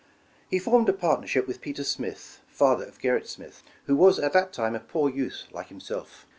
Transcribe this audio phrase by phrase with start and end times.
[0.49, 4.51] He formed a partnership with Peter Smith, father of Gerrit Smith, who was at that
[4.51, 6.25] time a poor youth like himself.